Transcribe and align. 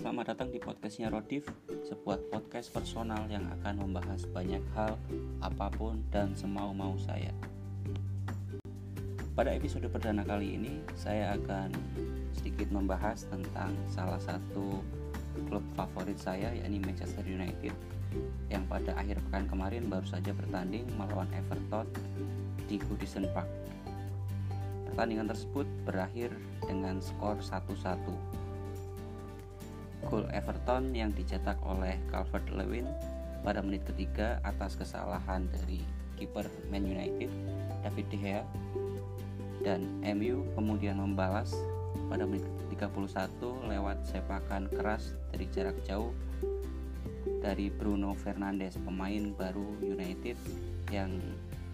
Selamat 0.00 0.32
datang 0.32 0.48
di 0.48 0.56
podcastnya 0.56 1.12
Rodif, 1.12 1.44
sebuah 1.68 2.32
podcast 2.32 2.72
personal 2.72 3.28
yang 3.28 3.44
akan 3.60 3.84
membahas 3.84 4.24
banyak 4.32 4.64
hal, 4.72 4.96
apa 5.44 5.68
pun, 5.76 6.00
dan 6.08 6.32
semau-mau 6.32 6.96
saya. 6.96 7.28
Pada 9.36 9.52
episode 9.52 9.84
perdana 9.92 10.24
kali 10.24 10.56
ini, 10.56 10.80
saya 10.96 11.36
akan 11.36 11.76
sedikit 12.32 12.72
membahas 12.72 13.28
tentang 13.28 13.76
salah 13.92 14.16
satu 14.16 14.80
klub 15.52 15.64
favorit 15.76 16.16
saya, 16.16 16.48
yakni 16.48 16.80
Manchester 16.80 17.28
United, 17.28 17.76
yang 18.48 18.64
pada 18.72 18.96
akhir 18.96 19.20
pekan 19.28 19.52
kemarin 19.52 19.84
baru 19.92 20.08
saja 20.08 20.32
bertanding 20.32 20.88
melawan 20.96 21.28
Everton 21.36 21.84
di 22.72 22.80
Goodison 22.88 23.28
Park. 23.36 23.52
Pertandingan 24.88 25.28
tersebut 25.28 25.68
berakhir 25.84 26.32
dengan 26.64 27.04
skor 27.04 27.36
1-1 27.44 28.39
gol 30.08 30.24
Everton 30.32 30.96
yang 30.96 31.12
dicetak 31.12 31.60
oleh 31.66 32.00
Calvert-Lewin 32.08 32.88
pada 33.44 33.60
menit 33.60 33.84
ketiga 33.88 34.40
atas 34.44 34.76
kesalahan 34.76 35.48
dari 35.48 35.84
kiper 36.20 36.48
Man 36.68 36.84
United 36.84 37.32
David 37.84 38.06
De 38.12 38.18
Gea 38.20 38.44
dan 39.60 39.84
MU 40.04 40.44
kemudian 40.56 41.00
membalas 41.00 41.52
pada 42.08 42.24
menit 42.24 42.44
31 42.72 43.70
lewat 43.70 43.98
sepakan 44.08 44.68
keras 44.72 45.16
dari 45.32 45.46
jarak 45.52 45.76
jauh 45.84 46.12
dari 47.40 47.72
Bruno 47.72 48.12
Fernandes 48.16 48.76
pemain 48.80 49.32
baru 49.36 49.76
United 49.80 50.36
yang 50.92 51.12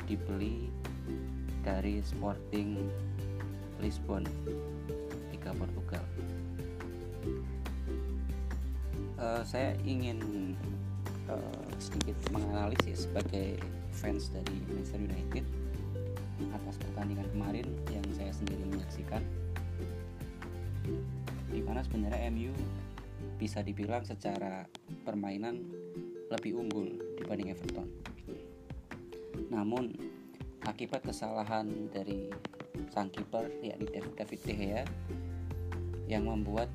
dibeli 0.07 0.71
dari 1.66 1.99
Sporting 2.02 2.79
Lisbon 3.83 4.23
Liga 5.35 5.51
Portugal 5.54 6.02
uh, 9.27 9.43
saya 9.43 9.74
ingin 9.82 10.55
uh, 11.27 11.66
sedikit 11.82 12.15
menganalisis 12.30 13.10
sebagai 13.10 13.59
fans 13.91 14.30
dari 14.30 14.63
Manchester 14.71 15.02
United 15.02 15.45
atas 16.52 16.77
pertandingan 16.79 17.27
kemarin 17.35 17.66
yang 17.91 18.04
saya 18.15 18.30
sendiri 18.30 18.63
menyaksikan 18.71 19.24
di 21.51 21.60
mana 21.65 21.82
sebenarnya 21.82 22.30
MU 22.30 22.52
bisa 23.41 23.65
dibilang 23.65 24.07
secara 24.07 24.69
permainan 25.02 25.65
lebih 26.30 26.57
unggul 26.59 26.88
dibanding 27.19 27.51
Everton. 27.52 27.88
Namun 29.51 29.95
akibat 30.66 31.02
kesalahan 31.07 31.91
dari 31.91 32.29
sang 32.93 33.09
kiper 33.10 33.49
yakni 33.65 33.88
David 33.91 34.41
De 34.45 34.54
Gea 34.54 34.85
yang 36.07 36.29
membuat 36.29 36.71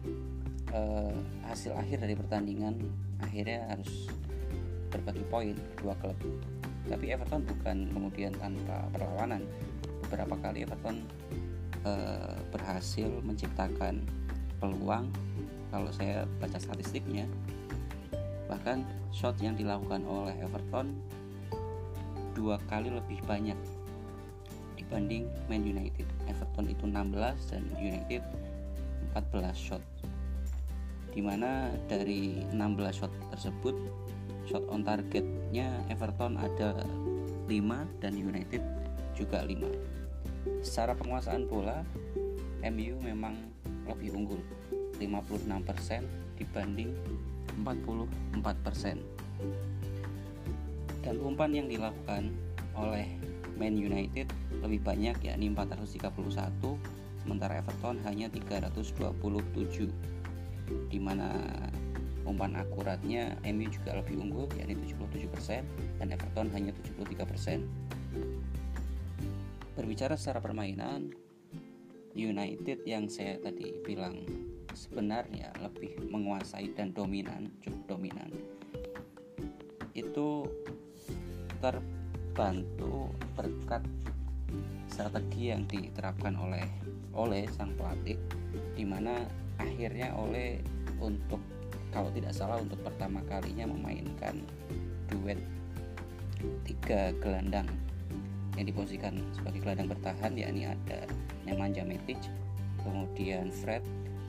uh, 0.75 1.15
hasil 1.47 1.75
akhir 1.75 2.03
dari 2.03 2.15
pertandingan 2.15 2.75
akhirnya 3.21 3.67
harus 3.71 4.07
berbagi 4.91 5.23
poin 5.31 5.55
dua 5.79 5.95
klub. 5.99 6.17
Tapi 6.89 7.13
Everton 7.13 7.47
bukan 7.47 7.77
kemudian 7.93 8.35
tanpa 8.35 8.83
perlawanan. 8.91 9.47
Beberapa 10.07 10.35
kali 10.43 10.67
Everton 10.67 11.07
uh, 11.87 12.35
berhasil 12.51 13.07
menciptakan 13.23 14.03
peluang 14.59 15.07
kalau 15.71 15.87
saya 15.95 16.27
baca 16.43 16.59
statistiknya. 16.59 17.23
Bahkan 18.51 18.83
shot 19.15 19.39
yang 19.39 19.55
dilakukan 19.55 20.03
oleh 20.03 20.35
Everton 20.43 20.99
dua 22.35 22.59
kali 22.67 22.91
lebih 22.91 23.23
banyak 23.23 23.55
dibanding 24.75 25.31
Man 25.47 25.63
United. 25.63 26.03
Everton 26.27 26.67
itu 26.67 26.83
16 26.83 27.15
dan 27.47 27.63
United 27.79 28.23
14 29.15 29.55
shot 29.55 29.83
di 31.11 31.19
mana 31.19 31.67
dari 31.91 32.39
16 32.55 32.55
shot 32.95 33.11
tersebut 33.35 33.75
shot 34.47 34.63
on 34.71 34.87
targetnya 34.87 35.83
Everton 35.91 36.39
ada 36.39 36.87
5 37.51 37.51
dan 37.99 38.13
United 38.15 38.63
juga 39.11 39.43
5 39.43 40.63
secara 40.63 40.95
penguasaan 40.95 41.45
bola 41.51 41.83
MU 42.63 42.95
memang 43.03 43.35
lebih 43.91 44.15
unggul 44.15 44.39
56% 44.97 46.39
dibanding 46.39 46.95
44% 47.59 48.97
dan 51.01 51.15
umpan 51.19 51.51
yang 51.51 51.67
dilakukan 51.67 52.31
oleh 52.77 53.09
Man 53.59 53.75
United 53.75 54.31
lebih 54.63 54.79
banyak 54.81 55.17
yakni 55.21 55.51
431 55.51 56.79
sementara 57.21 57.61
Everton 57.61 58.01
hanya 58.05 58.29
327 58.31 60.20
di 60.89 60.99
mana 60.99 61.31
umpan 62.25 62.53
akuratnya 62.55 63.37
MU 63.49 63.67
juga 63.67 63.97
lebih 63.97 64.21
unggul 64.21 64.45
yakni 64.55 64.77
77% 64.77 65.65
dan 65.99 66.07
Everton 66.13 66.47
hanya 66.53 66.71
73%. 66.97 67.65
Berbicara 69.75 70.13
secara 70.19 70.39
permainan, 70.43 71.11
United 72.13 72.83
yang 72.85 73.07
saya 73.07 73.39
tadi 73.39 73.71
bilang 73.81 74.21
sebenarnya 74.75 75.51
lebih 75.59 75.95
menguasai 76.11 76.71
dan 76.75 76.91
dominan, 76.91 77.51
cukup 77.63 77.97
dominan. 77.97 78.31
Itu 79.95 80.47
terbantu 81.59 83.11
berkat 83.35 83.83
strategi 84.91 85.55
yang 85.55 85.63
diterapkan 85.67 86.35
oleh 86.35 86.67
oleh 87.15 87.47
sang 87.51 87.75
pelatih 87.75 88.19
di 88.75 88.83
mana 88.83 89.23
akhirnya 89.61 90.13
oleh 90.17 90.57
untuk 90.97 91.39
kalau 91.91 92.09
tidak 92.15 92.33
salah 92.33 92.57
untuk 92.57 92.79
pertama 92.81 93.19
kalinya 93.27 93.67
memainkan 93.67 94.41
duet 95.11 95.37
tiga 96.65 97.13
gelandang 97.21 97.67
yang 98.59 98.65
diposisikan 98.67 99.21
sebagai 99.31 99.63
gelandang 99.63 99.91
bertahan 99.91 100.33
yakni 100.35 100.67
ada 100.67 101.07
Nemanja 101.47 101.87
Matic, 101.87 102.19
kemudian 102.83 103.49
Fred 103.49 103.83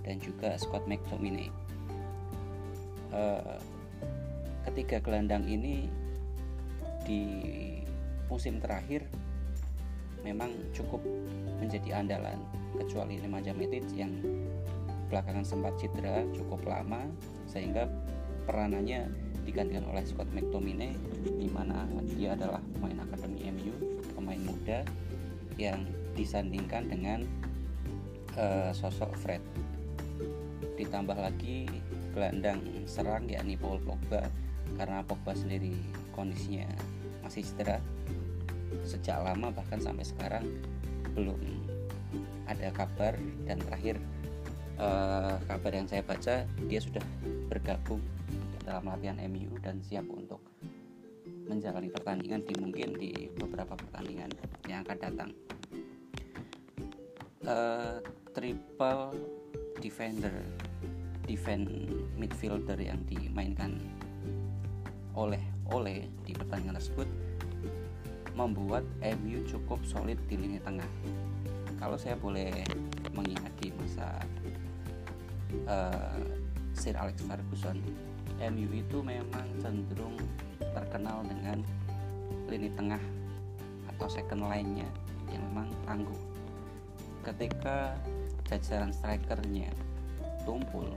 dan 0.07 0.19
juga 0.23 0.55
Scott 0.59 0.87
McTominay. 0.87 1.51
Uh, 3.13 3.61
ketiga 4.71 5.03
gelandang 5.03 5.45
ini 5.45 5.91
di 7.05 7.25
musim 8.31 8.57
terakhir 8.63 9.05
memang 10.25 10.55
cukup 10.73 11.03
menjadi 11.61 12.01
andalan 12.01 12.39
kecuali 12.79 13.21
Nemanja 13.21 13.53
Matic 13.53 13.85
yang 13.93 14.15
belakangan 15.13 15.45
sempat 15.45 15.77
cedera 15.77 16.25
cukup 16.33 16.65
lama 16.65 17.05
sehingga 17.45 17.85
peranannya 18.49 19.13
digantikan 19.45 19.85
oleh 19.93 20.01
Scott 20.09 20.33
McTominay 20.33 20.97
di 21.37 21.53
mana 21.53 21.85
dia 22.17 22.33
adalah 22.33 22.65
pemain 22.73 23.05
akademi 23.05 23.53
MU, 23.53 23.75
pemain 24.17 24.41
muda 24.41 24.81
yang 25.61 25.85
disandingkan 26.17 26.89
dengan 26.89 27.29
uh, 28.41 28.73
sosok 28.73 29.13
Fred. 29.21 29.45
Ditambah 30.81 31.21
lagi 31.21 31.69
gelandang 32.17 32.65
serang 32.89 33.29
yakni 33.29 33.61
Paul 33.61 33.85
Pogba 33.85 34.25
karena 34.81 35.05
Pogba 35.05 35.37
sendiri 35.37 35.77
kondisinya 36.17 36.65
masih 37.21 37.45
cedera 37.45 37.85
sejak 38.89 39.21
lama 39.21 39.53
bahkan 39.53 39.77
sampai 39.77 40.09
sekarang 40.09 40.49
belum 41.13 41.41
ada 42.49 42.73
kabar 42.73 43.15
dan 43.45 43.61
terakhir 43.61 44.01
uh, 44.83 45.39
kabar 45.47 45.73
yang 45.73 45.87
saya 45.87 46.03
baca 46.03 46.43
dia 46.67 46.81
sudah 46.83 47.05
bergabung 47.47 48.03
dalam 48.67 48.91
latihan 48.91 49.19
MU 49.31 49.55
dan 49.63 49.79
siap 49.83 50.07
untuk 50.11 50.43
menjalani 51.47 51.91
pertandingan 51.91 52.43
di 52.47 52.55
mungkin 52.59 52.89
di 52.99 53.11
beberapa 53.35 53.75
pertandingan 53.75 54.31
yang 54.67 54.83
akan 54.87 54.99
datang. 54.99 55.31
Uh, 57.43 57.99
triple 58.31 59.19
defender, 59.83 60.47
defend 61.27 61.67
midfielder 62.15 62.79
yang 62.79 63.03
dimainkan 63.11 63.83
oleh 65.19 65.43
oleh 65.69 66.07
di 66.23 66.33
pertandingan 66.33 66.79
tersebut 66.79 67.09
membuat 68.33 68.87
MU 69.03 69.45
cukup 69.45 69.83
solid 69.85 70.17
di 70.31 70.39
lini 70.39 70.63
tengah. 70.63 70.89
Kalau 71.77 71.99
saya 71.99 72.15
boleh 72.15 72.63
mengingat 73.13 73.53
di 73.59 73.75
masa 73.75 74.23
uh, 75.69 76.19
Sir 76.73 76.97
Alex 76.97 77.23
Ferguson. 77.25 77.79
MU 78.43 78.69
itu 78.75 78.99
memang 79.05 79.47
cenderung 79.63 80.19
terkenal 80.59 81.23
dengan 81.23 81.63
lini 82.51 82.69
tengah 82.75 82.99
atau 83.95 84.09
second 84.11 84.51
line-nya 84.51 84.89
yang 85.31 85.43
memang 85.53 85.69
tangguh. 85.87 86.21
Ketika 87.23 87.95
jajaran 88.51 88.91
strikernya 88.91 89.71
tumpul 90.43 90.91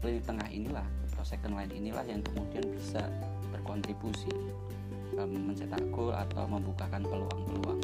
lini 0.00 0.20
tengah 0.24 0.48
inilah 0.48 0.86
atau 1.12 1.24
second 1.26 1.56
line 1.56 1.72
inilah 1.72 2.04
yang 2.08 2.24
kemudian 2.24 2.64
bisa 2.72 3.04
berkontribusi 3.52 4.32
um, 5.18 5.50
mencetak 5.50 5.82
gol 5.92 6.12
atau 6.12 6.44
membukakan 6.48 7.04
peluang-peluang. 7.04 7.80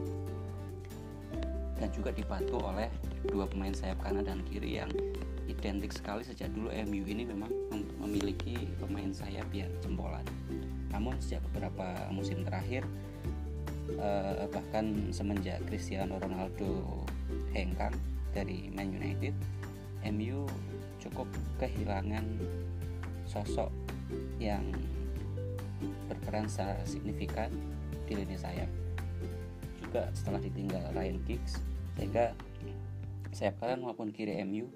Dan 1.83 1.89
juga 1.91 2.15
dibantu 2.15 2.63
oleh 2.63 2.87
dua 3.27 3.45
pemain 3.51 3.75
sayap 3.75 3.99
kanan 4.07 4.23
dan 4.23 4.41
kiri 4.47 4.79
yang 4.79 4.91
identik 5.51 5.91
sekali 5.91 6.23
sejak 6.23 6.51
dulu 6.55 6.71
MU 6.87 7.05
ini 7.07 7.27
memang 7.27 7.51
memiliki 7.99 8.69
pemain 8.79 9.11
sayap 9.11 9.47
yang 9.51 9.71
jempolan. 9.83 10.25
Namun 10.91 11.19
sejak 11.19 11.43
beberapa 11.51 12.09
musim 12.15 12.47
terakhir 12.47 12.87
eh, 13.99 14.47
bahkan 14.51 15.11
semenjak 15.11 15.63
Cristiano 15.67 16.19
Ronaldo 16.19 17.03
hengkang 17.53 17.95
dari 18.33 18.71
Man 18.73 18.95
United, 18.95 19.35
MU 20.09 20.49
cukup 21.03 21.29
kehilangan 21.59 22.25
sosok 23.27 23.71
yang 24.39 24.63
berperan 26.07 26.47
secara 26.47 26.79
signifikan 26.87 27.51
di 28.07 28.15
lini 28.19 28.39
sayap 28.39 28.71
juga 29.83 30.09
setelah 30.15 30.41
ditinggal 30.41 30.95
Ryan 30.95 31.19
Giggs 31.27 31.59
sehingga 31.99 32.33
sayap 33.33 33.61
kanan 33.61 33.85
maupun 33.85 34.13
kiri 34.13 34.41
MU 34.45 34.69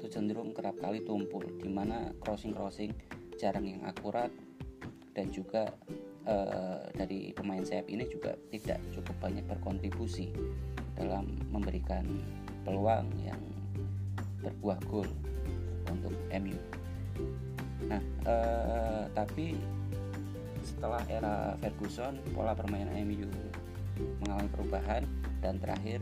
itu 0.00 0.08
cenderung 0.08 0.56
kerap 0.56 0.80
kali 0.80 1.04
tumpul 1.04 1.44
di 1.60 1.68
mana 1.68 2.08
crossing-crossing 2.24 2.96
jarang 3.36 3.68
yang 3.68 3.84
akurat 3.84 4.32
dan 5.12 5.28
juga 5.28 5.68
uh, 6.24 6.88
dari 6.96 7.36
pemain 7.36 7.60
sayap 7.60 7.84
ini 7.92 8.08
juga 8.08 8.32
tidak 8.48 8.80
cukup 8.96 9.12
banyak 9.20 9.44
berkontribusi 9.44 10.32
dalam 10.96 11.36
memberikan 11.52 12.08
peluang 12.64 13.12
yang 13.20 13.40
berbuah 14.40 14.80
gol 14.88 15.08
untuk 15.92 16.16
MU. 16.32 16.56
Nah, 17.84 18.00
uh, 18.24 19.04
tapi 19.12 19.52
setelah 20.64 21.04
era 21.12 21.60
Ferguson 21.60 22.16
pola 22.32 22.56
permainan 22.56 22.96
MU 23.04 23.28
mengalami 24.24 24.48
perubahan 24.48 25.04
dan 25.44 25.60
terakhir 25.60 26.00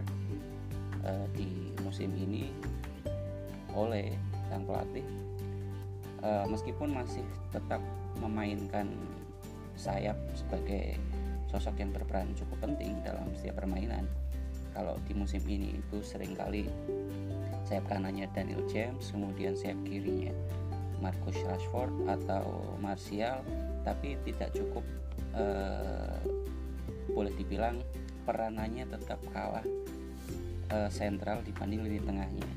uh, 1.03 1.27
di 1.35 1.75
musim 1.83 2.15
ini 2.15 2.55
oleh 3.79 4.11
sang 4.51 4.67
pelatih 4.67 5.07
uh, 6.27 6.45
meskipun 6.51 6.91
masih 6.91 7.23
tetap 7.55 7.79
memainkan 8.19 8.91
sayap 9.79 10.19
sebagai 10.35 10.99
sosok 11.47 11.79
yang 11.79 11.95
berperan 11.95 12.35
cukup 12.35 12.67
penting 12.67 12.99
dalam 13.07 13.31
setiap 13.39 13.63
permainan 13.63 14.05
kalau 14.75 14.99
di 15.07 15.15
musim 15.15 15.41
ini 15.47 15.79
itu 15.79 16.03
sering 16.03 16.35
kali 16.35 16.67
sayap 17.63 17.87
kanannya 17.87 18.27
Daniel 18.35 18.63
James 18.67 19.15
kemudian 19.15 19.55
sayap 19.55 19.79
kirinya 19.87 20.35
Marcus 20.99 21.39
Rashford 21.47 21.95
atau 22.11 22.75
Martial 22.83 23.41
tapi 23.87 24.19
tidak 24.27 24.51
cukup 24.53 24.83
uh, 25.39 26.19
boleh 27.15 27.33
dibilang 27.39 27.81
peranannya 28.29 28.85
tetap 28.93 29.17
kalah 29.33 29.65
uh, 30.73 30.91
sentral 30.93 31.41
dibanding 31.45 31.81
lini 31.85 32.01
tengahnya. 32.05 32.49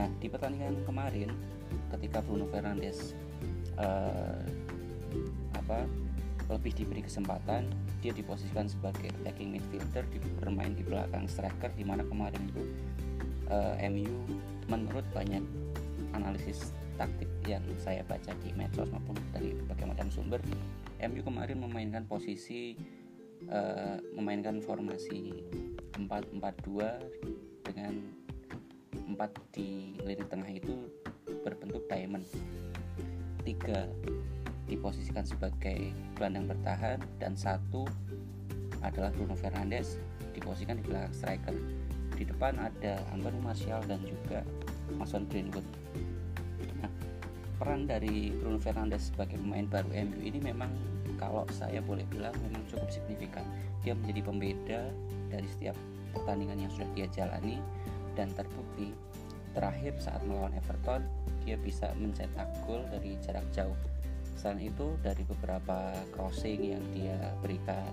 Nah 0.00 0.08
di 0.16 0.32
pertandingan 0.32 0.80
kemarin 0.88 1.28
ketika 1.92 2.24
Bruno 2.24 2.48
Fernandes 2.48 3.12
uh, 3.76 4.40
apa 5.52 5.84
lebih 6.48 6.72
diberi 6.72 7.04
kesempatan 7.04 7.68
dia 8.00 8.16
diposisikan 8.16 8.64
sebagai 8.64 9.12
attacking 9.20 9.52
midfielder 9.52 10.08
di 10.08 10.18
bermain 10.40 10.72
di 10.72 10.80
belakang 10.80 11.28
striker 11.28 11.68
di 11.76 11.84
mana 11.84 12.00
kemarin 12.08 12.40
itu 12.48 12.64
uh, 13.52 13.76
MU 13.92 14.24
menurut 14.72 15.04
banyak 15.12 15.44
analisis 16.16 16.72
taktik 16.96 17.28
yang 17.44 17.60
saya 17.76 18.00
baca 18.08 18.32
di 18.40 18.56
medsos 18.56 18.88
maupun 18.88 19.20
dari 19.36 19.52
berbagai 19.52 19.84
macam 19.84 20.08
sumber 20.08 20.40
MU 20.96 21.20
kemarin 21.20 21.60
memainkan 21.60 22.08
posisi 22.08 22.72
uh, 23.52 24.00
memainkan 24.16 24.64
formasi 24.64 25.44
4-4-2 26.00 27.68
dengan 27.68 28.19
4 29.20 29.52
di 29.52 30.00
lini 30.00 30.24
tengah 30.32 30.48
itu 30.48 30.88
berbentuk 31.44 31.84
diamond. 31.92 32.24
3 33.44 33.84
diposisikan 34.64 35.28
sebagai 35.28 35.92
gelandang 36.16 36.48
bertahan 36.48 36.96
dan 37.20 37.36
satu 37.36 37.84
adalah 38.80 39.12
Bruno 39.12 39.36
Fernandes 39.36 40.00
diposisikan 40.32 40.80
di 40.80 40.88
belakang 40.88 41.12
striker. 41.12 41.52
Di 42.16 42.24
depan 42.24 42.56
ada 42.56 42.96
Anthony 43.12 43.44
Martial 43.44 43.84
dan 43.84 44.00
juga 44.08 44.40
Mason 44.96 45.28
Greenwood. 45.28 45.68
Nah, 46.80 46.88
peran 47.60 47.84
dari 47.84 48.32
Bruno 48.32 48.56
Fernandes 48.56 49.12
sebagai 49.12 49.36
pemain 49.36 49.68
baru 49.68 49.92
MU 50.00 50.16
ini 50.24 50.40
memang 50.40 50.72
kalau 51.20 51.44
saya 51.52 51.84
boleh 51.84 52.08
bilang 52.08 52.32
memang 52.40 52.64
cukup 52.72 52.88
signifikan. 52.88 53.44
Dia 53.84 53.92
menjadi 53.92 54.20
pembeda 54.24 54.80
dari 55.28 55.48
setiap 55.52 55.76
pertandingan 56.16 56.64
yang 56.64 56.72
sudah 56.72 56.88
dia 56.96 57.04
jalani 57.12 57.60
dan 58.16 58.32
terbukti 58.32 58.96
terakhir 59.52 59.96
saat 59.98 60.22
melawan 60.26 60.54
Everton 60.54 61.04
dia 61.42 61.56
bisa 61.56 61.90
mencetak 61.96 62.46
gol 62.66 62.84
dari 62.92 63.16
jarak 63.24 63.44
jauh. 63.50 63.76
Selain 64.36 64.60
itu 64.60 64.96
dari 65.04 65.24
beberapa 65.26 65.92
crossing 66.16 66.76
yang 66.76 66.84
dia 66.96 67.16
berikan 67.44 67.92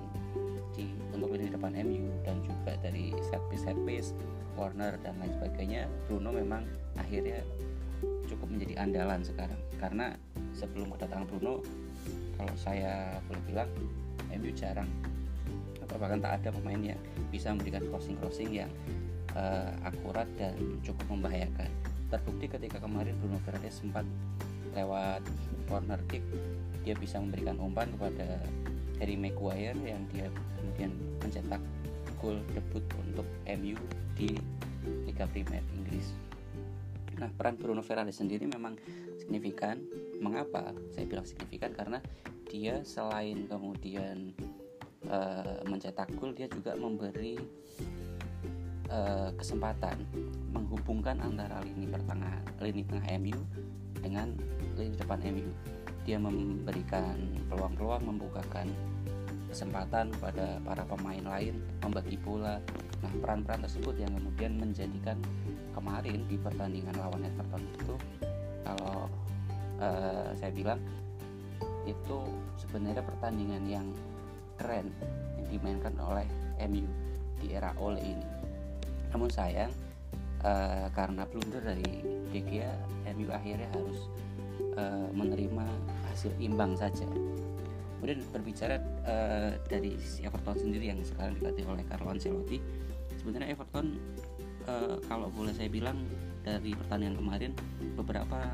di 0.77 0.93
untuk 1.11 1.33
lini 1.33 1.49
depan 1.49 1.73
MU 1.73 2.13
dan 2.21 2.37
juga 2.45 2.77
dari 2.79 3.09
set 3.25 3.41
piece 3.49 3.65
set 3.65 3.77
piece 3.83 4.13
corner 4.53 4.93
dan 5.01 5.17
lain 5.17 5.33
sebagainya 5.33 5.89
Bruno 6.05 6.29
memang 6.29 6.61
akhirnya 7.01 7.41
cukup 8.29 8.47
menjadi 8.53 8.83
andalan 8.83 9.25
sekarang. 9.25 9.59
Karena 9.81 10.13
sebelum 10.53 10.93
kedatangan 10.93 11.25
Bruno 11.25 11.65
kalau 12.37 12.55
saya 12.55 13.17
boleh 13.25 13.43
bilang 13.49 13.69
MU 14.29 14.51
jarang. 14.53 14.89
Atau 15.81 15.97
bahkan 15.97 16.19
tak 16.21 16.43
ada 16.43 16.53
pemain 16.53 16.93
yang 16.93 16.99
bisa 17.33 17.49
memberikan 17.55 17.81
crossing-crossing 17.89 18.51
yang 18.53 18.69
uh, 19.35 19.71
akurat 19.83 20.27
dan 20.39 20.55
cukup 20.85 21.17
membahayakan 21.17 21.71
terbukti 22.07 22.47
ketika 22.47 22.79
kemarin 22.79 23.15
Bruno 23.19 23.39
Fernandes 23.43 23.83
sempat 23.83 24.07
lewat 24.71 25.23
corner 25.67 25.99
kick 26.07 26.23
dia 26.87 26.95
bisa 26.95 27.19
memberikan 27.19 27.59
umpan 27.59 27.91
kepada 27.99 28.39
Harry 29.03 29.19
Maguire 29.19 29.75
yang 29.83 30.07
dia 30.15 30.31
kemudian 30.55 30.91
mencetak 31.19 31.59
gol 32.17 32.39
debut 32.55 32.85
untuk 33.03 33.27
MU 33.59 33.77
di 34.15 34.33
Liga 35.05 35.27
Primer 35.29 35.61
Inggris. 35.75 36.15
Nah, 37.17 37.29
peran 37.33 37.57
Bruno 37.57 37.81
Fernandes 37.81 38.21
sendiri 38.21 38.45
memang 38.47 38.77
signifikan. 39.19 39.81
Mengapa 40.17 40.73
saya 40.95 41.05
bilang 41.05 41.27
signifikan? 41.27 41.73
Karena 41.75 41.99
dia 42.47 42.81
selain 42.87 43.45
kemudian 43.45 44.33
uh, 45.11 45.61
mencetak 45.67 46.09
gol, 46.17 46.33
dia 46.33 46.47
juga 46.49 46.73
memberi 46.77 47.37
uh, 48.91 49.29
kesempatan 49.35 49.99
menghubungkan 50.51 51.19
antara 51.19 51.61
lini 51.63 51.87
pertengahan, 51.87 52.43
lini 52.59 52.83
tengah 52.83 53.07
MU 53.19 53.39
dengan 53.99 54.27
lini 54.75 54.95
depan 54.95 55.19
MU. 55.31 55.49
Dia 56.07 56.17
memberikan 56.17 57.19
peluang-peluang, 57.51 58.03
membukakan 58.07 58.71
kesempatan 59.51 60.11
kepada 60.15 60.59
para 60.63 60.83
pemain 60.87 61.23
lain, 61.23 61.59
membagi 61.83 62.15
bola. 62.19 62.59
Nah, 63.03 63.11
peran-peran 63.21 63.63
tersebut 63.67 63.95
yang 63.99 64.11
kemudian 64.15 64.57
menjadikan 64.57 65.19
kemarin 65.75 66.25
di 66.25 66.35
pertandingan 66.39 66.95
lawan 66.97 67.21
Everton 67.27 67.63
itu 67.77 67.95
kalau 68.65 69.05
uh, 69.77 70.33
saya 70.33 70.51
bilang 70.51 70.81
itu 71.87 72.19
sebenarnya 72.59 73.05
pertandingan 73.05 73.63
yang 73.69 73.87
keren 74.59 74.91
yang 75.39 75.47
dimainkan 75.47 75.95
oleh 76.01 76.27
MU 76.67 76.89
di 77.39 77.53
era 77.53 77.71
Ole 77.77 78.01
ini. 78.01 78.36
Namun 79.17 79.33
sayang 79.33 79.73
uh, 80.45 80.93
karena 80.93 81.25
blunder 81.25 81.65
dari 81.65 82.05
De 82.29 82.41
MU 83.17 83.33
akhirnya 83.33 83.65
harus 83.73 84.05
uh, 84.77 85.09
menerima 85.09 85.65
hasil 86.13 86.37
imbang 86.37 86.77
saja. 86.77 87.09
Kemudian 87.97 88.21
berbicara 88.29 88.77
uh, 89.09 89.57
dari 89.65 89.97
Everton 90.21 90.53
sendiri 90.61 90.93
yang 90.93 91.01
sekarang 91.01 91.33
dilatih 91.41 91.65
oleh 91.65 91.81
Carlo 91.89 92.13
Ancelotti, 92.13 92.61
sebenarnya 93.17 93.57
Everton 93.57 93.97
uh, 94.69 95.01
kalau 95.09 95.33
boleh 95.33 95.49
saya 95.57 95.65
bilang 95.65 95.97
dari 96.45 96.77
pertandingan 96.77 97.17
kemarin 97.17 97.51
beberapa 97.97 98.53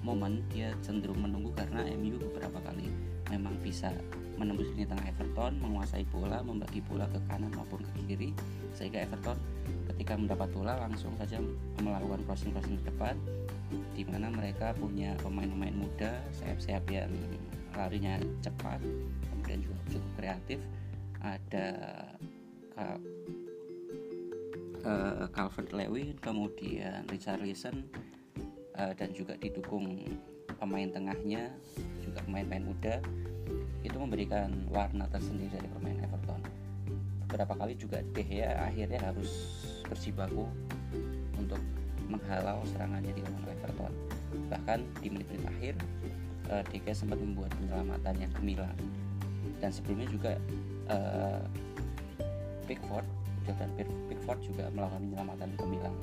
momen 0.00 0.40
dia 0.56 0.72
cenderung 0.80 1.20
menunggu 1.20 1.52
karena 1.52 1.84
MU 2.00 2.16
beberapa 2.16 2.64
kali 2.64 2.88
memang 3.28 3.60
bisa 3.60 3.92
menembus 4.36 4.68
lini 4.76 4.84
tengah 4.88 5.08
Everton, 5.10 5.58
menguasai 5.60 6.04
bola, 6.12 6.44
membagi 6.44 6.84
bola 6.84 7.08
ke 7.08 7.18
kanan 7.28 7.52
maupun 7.56 7.80
ke 7.82 7.92
kiri 8.04 8.30
sehingga 8.76 9.04
Everton 9.04 9.40
ketika 9.92 10.12
mendapat 10.16 10.48
bola 10.52 10.76
langsung 10.76 11.12
saja 11.16 11.40
melakukan 11.80 12.20
crossing-crossing 12.28 12.76
ke 12.84 12.92
depan 12.92 13.16
di 13.96 14.04
mana 14.04 14.28
mereka 14.28 14.76
punya 14.76 15.16
pemain-pemain 15.24 15.74
muda, 15.74 16.20
sayap-sayap 16.36 16.84
yang 16.92 17.10
larinya 17.72 18.20
cepat, 18.44 18.80
kemudian 19.32 19.64
juga 19.64 19.80
cukup 19.90 20.12
kreatif. 20.20 20.60
Ada 21.24 21.66
uh, 24.86 25.26
Calvert 25.34 25.74
Lewin 25.74 26.14
kemudian 26.22 27.02
Richard 27.10 27.42
Listen 27.42 27.90
uh, 28.78 28.92
dan 28.94 29.10
juga 29.10 29.34
didukung 29.40 30.06
pemain 30.56 30.88
tengahnya 30.88 31.50
juga 32.00 32.22
pemain-pemain 32.24 32.64
muda 32.64 32.94
itu 33.82 33.96
memberikan 33.96 34.50
warna 34.70 35.06
tersendiri 35.10 35.54
dari 35.54 35.68
permainan 35.70 36.06
Everton. 36.10 36.40
Beberapa 37.26 37.54
kali 37.58 37.74
juga 37.74 38.02
De 38.14 38.22
Gea 38.22 38.54
akhirnya 38.66 39.00
harus 39.02 39.30
berjibaku 39.86 40.46
untuk 41.38 41.60
menghalau 42.06 42.62
serangannya 42.70 43.12
di 43.14 43.22
lawan 43.22 43.46
Everton. 43.50 43.92
Bahkan 44.50 44.78
di 45.02 45.08
menit-menit 45.10 45.44
akhir 45.46 45.74
uh, 46.50 46.62
DK 46.70 46.86
sempat 46.94 47.18
membuat 47.18 47.50
penyelamatan 47.58 48.14
yang 48.18 48.32
gemilang. 48.38 48.76
Dan 49.62 49.70
sebelumnya 49.72 50.08
juga 50.10 50.32
uh, 50.90 51.42
Pickford 52.66 53.06
Jordan 53.46 53.70
Pickford 54.10 54.40
juga 54.42 54.66
melakukan 54.74 55.02
penyelamatan 55.06 55.48
gemilang 55.54 55.96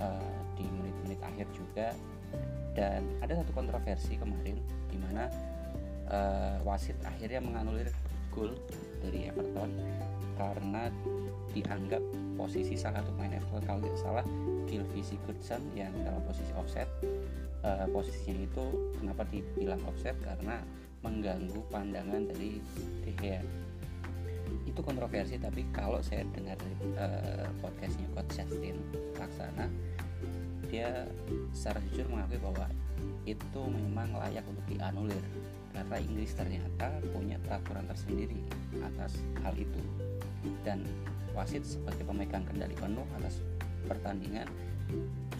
uh, 0.00 0.36
di 0.56 0.64
menit-menit 0.64 1.20
akhir 1.20 1.46
juga. 1.52 1.92
Dan 2.72 3.04
ada 3.20 3.44
satu 3.44 3.52
kontroversi 3.52 4.16
kemarin 4.16 4.56
di 4.88 4.96
mana 4.96 5.28
uh, 6.10 6.58
wasit 6.66 6.98
akhirnya 7.06 7.40
menganulir 7.40 7.88
gol 8.30 8.54
dari 9.02 9.30
Everton 9.30 9.70
karena 10.38 10.88
dianggap 11.50 12.00
posisi 12.38 12.78
salah 12.78 13.02
satu 13.02 13.10
pemain 13.16 13.34
Everton. 13.34 13.62
Kalau 13.66 13.80
tidak 13.82 13.98
salah 13.98 14.24
Gylfi 14.70 15.02
Sigurdsson 15.02 15.62
yang 15.74 15.90
dalam 16.06 16.22
posisi 16.24 16.52
offset 16.54 16.86
uh, 17.64 17.86
posisinya 17.90 18.44
itu 18.44 18.64
kenapa 19.00 19.22
dibilang 19.28 19.80
offset? 19.88 20.16
Karena 20.22 20.60
mengganggu 21.00 21.60
pandangan 21.72 22.28
dari 22.28 22.60
De 23.04 23.12
Gea. 23.16 23.40
Itu 24.66 24.80
kontroversi 24.82 25.38
tapi 25.40 25.64
kalau 25.72 26.02
saya 26.04 26.26
dengar 26.34 26.58
uh, 26.98 27.48
podcastnya 27.62 28.06
Coach 28.12 28.36
Justin 28.36 28.76
Laksana 29.16 29.66
dia 30.70 31.02
secara 31.50 31.82
jujur 31.90 32.06
mengakui 32.06 32.38
bahwa 32.38 32.66
itu 33.26 33.60
memang 33.66 34.14
layak 34.14 34.46
untuk 34.46 34.62
dianulir 34.70 35.22
karena 35.70 35.96
Inggris 36.02 36.32
ternyata 36.34 36.88
punya 37.14 37.36
peraturan 37.42 37.86
tersendiri 37.86 38.40
atas 38.82 39.22
hal 39.42 39.54
itu. 39.54 39.80
Dan 40.66 40.84
wasit 41.32 41.62
sebagai 41.62 42.04
pemegang 42.04 42.44
kendali 42.48 42.74
penuh 42.74 43.06
atas 43.16 43.44
pertandingan 43.86 44.48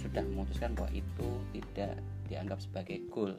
sudah 0.01 0.23
memutuskan 0.25 0.73
bahwa 0.73 0.91
itu 0.95 1.29
tidak 1.53 1.99
dianggap 2.31 2.59
sebagai 2.63 3.03
gol. 3.11 3.35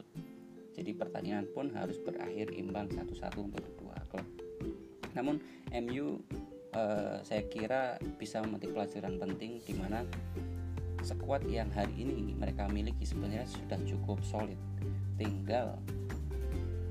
Jadi 0.72 0.96
pertandingan 0.96 1.48
pun 1.52 1.68
harus 1.76 2.00
berakhir 2.00 2.52
imbang 2.52 2.88
satu-satu 2.88 3.38
untuk 3.44 3.60
kedua 3.60 3.96
klub. 4.08 4.26
Namun 5.12 5.40
MU 5.84 6.20
eh, 6.72 7.16
saya 7.24 7.42
kira 7.48 8.00
bisa 8.16 8.40
memetik 8.40 8.72
pelajaran 8.72 9.20
penting 9.20 9.60
di 9.64 9.74
mana 9.76 10.04
sekuat 11.02 11.42
yang 11.50 11.68
hari 11.74 12.06
ini 12.06 12.32
mereka 12.38 12.70
miliki 12.70 13.04
sebenarnya 13.04 13.44
sudah 13.44 13.76
cukup 13.84 14.22
solid. 14.24 14.56
Tinggal 15.20 15.76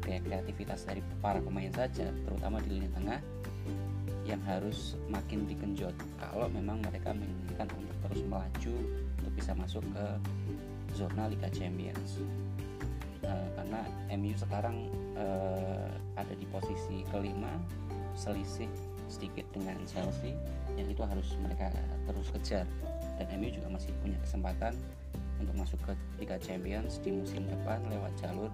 kayak 0.02 0.26
kreativitas 0.26 0.84
dari 0.84 1.02
para 1.22 1.40
pemain 1.40 1.72
saja 1.72 2.10
terutama 2.26 2.60
di 2.66 2.82
lini 2.82 2.90
tengah 2.92 3.22
yang 4.26 4.42
harus 4.46 4.96
makin 5.10 5.50
dikenjot 5.50 5.94
kalau 6.22 6.46
memang 6.50 6.78
mereka 6.86 7.10
menginginkan 7.14 7.68
untuk 7.74 7.98
terus 8.06 8.22
melaju 8.30 8.76
untuk 9.18 9.34
bisa 9.34 9.52
masuk 9.58 9.84
ke 9.94 10.06
zona 10.94 11.26
Liga 11.32 11.50
Champions. 11.50 12.22
Uh, 13.22 13.48
karena 13.54 13.86
MU 14.18 14.34
sekarang 14.34 14.90
uh, 15.14 15.90
ada 16.18 16.34
di 16.34 16.46
posisi 16.50 17.06
kelima 17.14 17.54
selisih 18.18 18.70
sedikit 19.06 19.46
dengan 19.54 19.78
Chelsea 19.86 20.34
yang 20.74 20.90
itu 20.90 21.02
harus 21.06 21.38
mereka 21.42 21.70
terus 22.10 22.28
kejar. 22.34 22.66
Dan 23.22 23.28
MU 23.38 23.50
juga 23.54 23.70
masih 23.70 23.94
punya 24.02 24.18
kesempatan 24.26 24.74
untuk 25.42 25.56
masuk 25.58 25.80
ke 25.86 25.94
Liga 26.22 26.38
Champions 26.38 27.02
di 27.02 27.14
musim 27.14 27.46
depan 27.50 27.82
lewat 27.90 28.14
jalur 28.22 28.50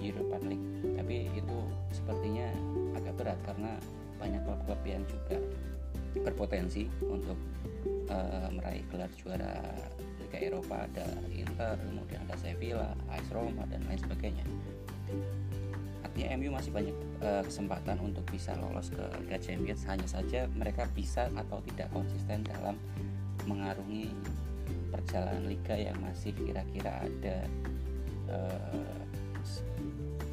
Europa 0.00 0.40
League 0.44 0.66
tapi 0.96 1.28
itu 1.36 1.58
sepertinya 1.92 2.48
agak 2.96 3.14
berat 3.20 3.38
karena 3.44 3.76
banyak 4.20 4.40
klub-klub 4.44 4.80
yang 4.84 5.02
juga 5.08 5.38
berpotensi 6.20 6.90
untuk 7.06 7.38
uh, 8.10 8.48
meraih 8.50 8.82
gelar 8.90 9.10
juara 9.14 9.62
Liga 10.18 10.38
Eropa. 10.38 10.86
Ada 10.90 11.06
Inter 11.30 11.78
kemudian 11.78 12.20
ada 12.26 12.36
Sevilla, 12.36 12.90
AS 13.08 13.26
Roma 13.30 13.64
dan 13.70 13.80
lain 13.86 14.00
sebagainya. 14.02 14.44
Artinya 16.04 16.26
MU 16.36 16.50
masih 16.52 16.70
banyak 16.74 16.96
uh, 17.22 17.42
kesempatan 17.46 17.96
untuk 18.02 18.26
bisa 18.28 18.52
lolos 18.58 18.90
ke 18.90 19.04
Liga 19.24 19.38
Champions. 19.38 19.86
Hanya 19.86 20.08
saja 20.10 20.50
mereka 20.58 20.90
bisa 20.92 21.30
atau 21.32 21.62
tidak 21.70 21.88
konsisten 21.94 22.42
dalam 22.44 22.74
mengarungi 23.46 24.10
perjalanan 24.90 25.46
liga 25.46 25.78
yang 25.78 25.96
masih 26.02 26.34
kira-kira 26.34 27.06
ada 27.06 27.36
uh, 28.26 29.00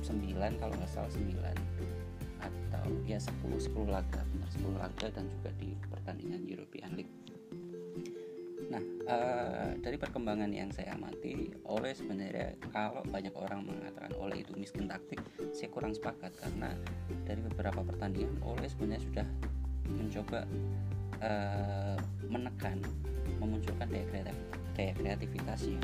9 0.07 0.61
kalau 0.63 0.73
nggak 0.79 0.91
salah 0.91 1.11
9 1.11 1.35
atau 2.39 2.85
ya 3.03 3.19
10 3.19 3.59
10 3.59 3.91
laga. 3.91 4.21
Benar 4.31 4.49
10 4.55 4.79
laga 4.79 5.07
dan 5.11 5.25
juga 5.27 5.49
di 5.59 5.75
pertandingan 5.91 6.47
European 6.47 6.95
League. 6.95 7.15
Nah, 8.67 8.83
uh, 9.07 9.71
dari 9.79 9.95
perkembangan 9.95 10.51
yang 10.51 10.67
saya 10.75 10.91
amati, 10.99 11.55
oleh 11.71 11.95
sebenarnya 11.95 12.59
kalau 12.75 12.99
banyak 13.07 13.31
orang 13.39 13.63
mengatakan 13.63 14.11
oleh 14.19 14.43
itu 14.43 14.51
miskin 14.59 14.91
taktik, 14.91 15.23
saya 15.55 15.71
kurang 15.71 15.95
sepakat. 15.95 16.35
Karena 16.35 16.75
dari 17.23 17.39
beberapa 17.47 17.79
pertandingan 17.79 18.43
oleh 18.43 18.67
sebenarnya 18.67 19.03
sudah 19.07 19.27
mencoba 19.87 20.39
uh, 21.23 21.97
menekan, 22.27 22.83
memunculkan 23.39 23.87
daya, 23.87 24.05
kreatif, 24.11 24.35
daya 24.75 24.93
kreativitasnya. 24.99 25.79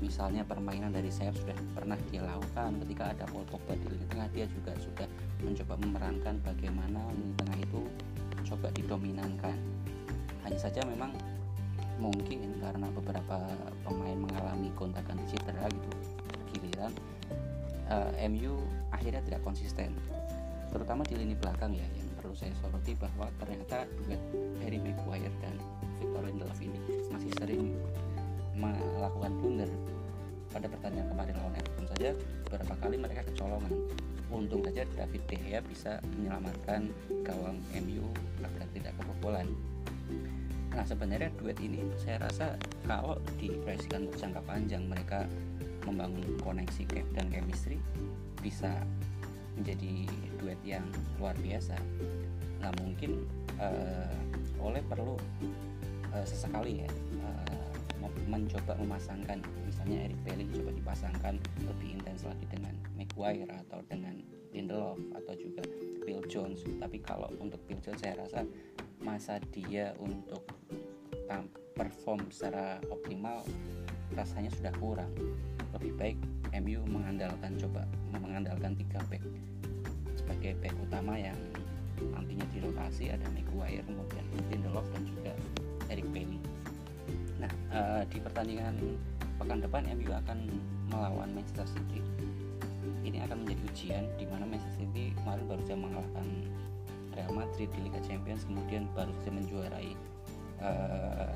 Misalnya 0.00 0.42
permainan 0.48 0.90
dari 0.90 1.12
sayap 1.12 1.36
sudah 1.36 1.56
pernah 1.76 1.96
dia 2.08 2.24
lakukan 2.24 2.80
ketika 2.84 3.12
ada 3.12 3.24
Paul 3.28 3.44
Pogba 3.44 3.76
di 3.76 3.84
lini 3.84 4.06
tengah, 4.08 4.28
dia 4.32 4.48
juga 4.48 4.72
sudah 4.80 5.08
mencoba 5.44 5.74
memerankan 5.76 6.34
bagaimana 6.40 7.04
lini 7.12 7.34
tengah 7.36 7.58
itu 7.60 7.80
coba 8.48 8.72
didominankan. 8.72 9.56
Hanya 10.48 10.58
saja 10.58 10.80
memang 10.88 11.12
mungkin 12.00 12.56
karena 12.58 12.88
beberapa 12.96 13.36
pemain 13.84 14.16
mengalami 14.16 14.72
kontakan 14.72 15.20
cedera 15.28 15.68
gitu 15.68 15.90
giliran 16.50 16.92
uh, 17.92 18.08
eh, 18.16 18.26
MU 18.32 18.56
akhirnya 18.88 19.20
tidak 19.20 19.44
konsisten 19.44 19.92
terutama 20.72 21.04
di 21.04 21.20
lini 21.20 21.36
belakang 21.36 21.76
ya 21.76 21.84
yang 21.84 22.08
perlu 22.16 22.32
saya 22.32 22.56
soroti 22.62 22.96
bahwa 22.96 23.28
ternyata 23.36 23.84
duet 24.00 24.22
Harry 24.64 24.80
Maguire 24.80 25.34
dan 25.44 25.54
Victor 26.00 26.22
Lindelof 26.24 26.60
ini 26.62 26.78
masih 27.12 27.30
sering 27.36 27.74
melakukan 28.56 29.32
blunder 29.38 29.70
pada 30.50 30.66
pertandingan 30.66 31.08
kemarin 31.14 31.34
lawan 31.38 31.54
Everton 31.54 31.86
saja 31.94 32.10
beberapa 32.46 32.74
kali 32.82 32.96
mereka 32.98 33.22
kecolongan 33.30 33.74
untung 34.30 34.62
saja 34.66 34.82
David 34.94 35.22
De 35.26 35.36
Gea 35.42 35.60
bisa 35.62 35.98
menyelamatkan 36.18 36.90
gawang 37.22 37.58
MU 37.82 38.06
agar 38.42 38.66
tidak 38.74 38.94
kebobolan 38.98 39.46
Nah 40.70 40.84
sebenarnya 40.86 41.34
duet 41.34 41.58
ini 41.58 41.82
saya 41.98 42.22
rasa 42.22 42.54
kalau 42.86 43.18
diproyeksikan 43.42 44.06
untuk 44.06 44.18
jangka 44.22 44.40
panjang 44.46 44.86
mereka 44.86 45.26
membangun 45.82 46.38
koneksi 46.38 46.86
dan 47.14 47.26
chemistry 47.32 47.82
bisa 48.38 48.70
menjadi 49.58 50.06
duet 50.38 50.60
yang 50.62 50.86
luar 51.18 51.34
biasa. 51.42 51.74
Nah 52.62 52.70
mungkin 52.78 53.26
uh, 53.58 54.14
oleh 54.62 54.82
perlu 54.86 55.18
uh, 56.14 56.24
sesekali 56.24 56.86
ya 56.86 56.90
uh, 57.26 57.69
mencoba 58.28 58.72
memasangkan 58.80 59.44
misalnya 59.66 60.08
Eric 60.08 60.18
Bailey 60.24 60.46
coba 60.54 60.70
dipasangkan 60.72 61.34
lebih 61.68 61.88
intens 62.00 62.24
lagi 62.24 62.44
dengan 62.48 62.74
Maguire 62.96 63.50
atau 63.66 63.84
dengan 63.90 64.16
Lindelof 64.50 64.98
atau 65.14 65.34
juga 65.38 65.62
Bill 66.02 66.24
Jones. 66.26 66.64
Tapi 66.80 66.98
kalau 67.04 67.30
untuk 67.38 67.60
Bill 67.68 67.78
Jones 67.84 68.00
saya 68.02 68.18
rasa 68.18 68.42
masa 69.00 69.38
dia 69.54 69.94
untuk 70.02 70.44
perform 71.80 72.28
secara 72.28 72.76
optimal 72.92 73.40
rasanya 74.12 74.52
sudah 74.52 74.74
kurang 74.76 75.08
lebih 75.72 75.96
baik 75.96 76.18
MU 76.60 76.82
mengandalkan 76.84 77.56
coba 77.56 77.86
mengandalkan 78.12 78.74
tiga 78.76 79.00
back 79.08 79.22
sebagai 80.12 80.58
back 80.60 80.74
utama 80.82 81.14
yang 81.16 81.38
nantinya 82.12 82.44
di 82.52 82.58
lokasi 82.60 83.08
ada 83.08 83.24
Maguire 83.32 83.86
kemudian 83.86 84.26
Lindelof 84.52 84.84
dan 84.92 85.02
juga 85.08 85.32
Eric 85.88 86.04
Bailey 86.12 86.42
nah 87.40 87.52
uh, 87.72 88.02
di 88.08 88.18
pertandingan 88.20 88.76
pekan 89.40 89.64
depan 89.64 89.88
MU 89.96 90.12
akan 90.12 90.38
melawan 90.92 91.32
Manchester 91.32 91.64
City. 91.64 92.04
Ini 93.00 93.24
akan 93.24 93.44
menjadi 93.44 93.62
ujian 93.72 94.04
di 94.20 94.24
mana 94.28 94.44
Manchester 94.44 94.84
City 94.84 95.16
kemarin 95.16 95.44
baru 95.48 95.60
saja 95.64 95.76
mengalahkan 95.80 96.26
Real 97.16 97.32
Madrid 97.32 97.68
di 97.72 97.80
Liga 97.88 98.00
Champions 98.04 98.44
kemudian 98.44 98.84
baru 98.92 99.10
saja 99.20 99.30
menjuarai 99.32 99.90
uh, 100.60 101.32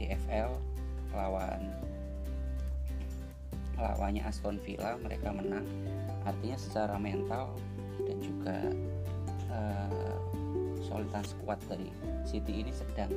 eh, 0.00 0.12
EFL 0.16 0.56
lawan 1.12 1.60
lawannya 3.76 4.22
Aston 4.24 4.56
Villa. 4.62 4.96
Mereka 4.96 5.28
menang. 5.34 5.66
Artinya 6.24 6.56
secara 6.56 6.94
mental 6.96 7.52
dan 8.08 8.18
juga 8.22 8.56
uh, 9.52 10.16
soliditas 10.86 11.34
kuat 11.44 11.58
dari 11.68 11.90
City 12.22 12.62
ini 12.62 12.72
sedang 12.72 13.10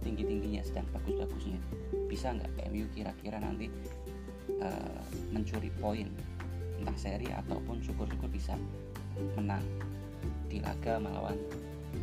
tinggi-tingginya 0.00 0.62
sedang 0.64 0.86
bagus-bagusnya 0.92 1.58
bisa 2.08 2.34
nggak 2.34 2.50
MU 2.72 2.86
kira-kira 2.92 3.38
nanti 3.38 3.70
uh, 4.60 5.02
mencuri 5.30 5.70
poin 5.78 6.08
entah 6.80 6.96
seri 6.96 7.28
ataupun 7.28 7.84
syukur-syukur 7.84 8.28
bisa 8.32 8.56
menang 9.36 9.62
di 10.48 10.58
laga 10.64 10.96
melawan 10.96 11.36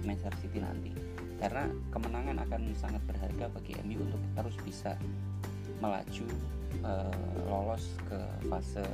Manchester 0.05 0.35
City 0.43 0.61
nanti 0.61 0.93
karena 1.37 1.69
kemenangan 1.93 2.41
akan 2.49 2.61
sangat 2.73 3.01
berharga 3.05 3.45
bagi 3.53 3.77
MU 3.85 4.01
untuk 4.01 4.21
harus 4.37 4.55
bisa 4.65 4.97
melaju 5.77 6.25
uh, 6.81 7.13
lolos 7.45 7.85
ke 8.09 8.19
fase 8.49 8.85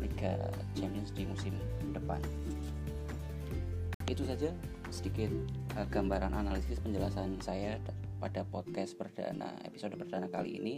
Liga 0.00 0.48
Champions 0.76 1.12
di 1.12 1.28
musim 1.28 1.54
depan. 1.92 2.20
Itu 4.06 4.22
saja 4.22 4.54
sedikit 4.88 5.30
uh, 5.74 5.86
gambaran 5.90 6.32
analisis 6.34 6.78
penjelasan 6.78 7.42
saya 7.42 7.82
pada 8.22 8.46
podcast 8.46 8.96
perdana 8.96 9.58
episode 9.66 9.98
perdana 9.98 10.30
kali 10.30 10.62
ini. 10.62 10.74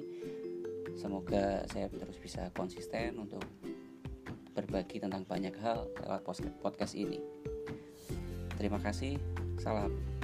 Semoga 0.97 1.62
saya 1.70 1.87
terus 1.92 2.18
bisa 2.18 2.50
konsisten 2.56 3.20
untuk 3.20 3.44
berbagi 4.56 4.99
tentang 4.99 5.23
banyak 5.23 5.54
hal 5.62 5.87
lewat 6.02 6.26
podcast 6.58 6.99
ini. 6.99 7.23
Terima 8.58 8.82
kasih. 8.82 9.14
Salam. 9.62 10.18